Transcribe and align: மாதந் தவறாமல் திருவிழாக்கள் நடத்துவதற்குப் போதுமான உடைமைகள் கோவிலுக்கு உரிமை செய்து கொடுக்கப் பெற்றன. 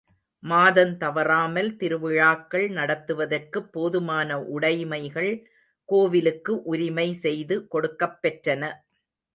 மாதந் 0.43 0.93
தவறாமல் 0.97 1.69
திருவிழாக்கள் 1.75 2.65
நடத்துவதற்குப் 2.69 3.69
போதுமான 3.71 4.39
உடைமைகள் 4.49 5.31
கோவிலுக்கு 5.89 6.63
உரிமை 6.65 7.13
செய்து 7.23 7.67
கொடுக்கப் 7.67 8.19
பெற்றன. 8.23 8.63